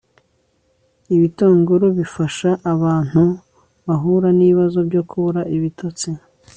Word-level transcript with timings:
ibitunguru 1.15 1.85
bifasha 1.97 2.49
abantu 2.73 3.23
bahura 3.85 4.29
n'ibibazo 4.37 4.79
byo 4.89 5.01
kubura 5.09 5.41
ibitotsi 5.55 6.09